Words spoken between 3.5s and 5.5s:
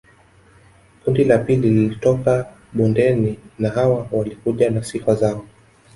na hawa walikuja na sifa zao